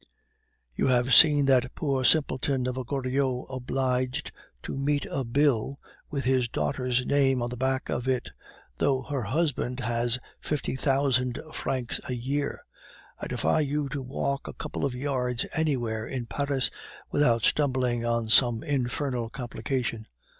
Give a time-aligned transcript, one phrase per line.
[0.75, 4.31] You have seen that poor simpleton of a Goriot obliged
[4.63, 8.31] to meet a bill with his daughter's name at the back of it,
[8.79, 12.65] though her husband has fifty thousand francs a year.
[13.19, 16.71] I defy you to walk a couple of yards anywhere in Paris
[17.11, 20.07] without stumbling on some infernal complication.